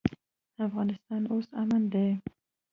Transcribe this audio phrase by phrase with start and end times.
[0.65, 2.07] افغانستان اوس امن دی.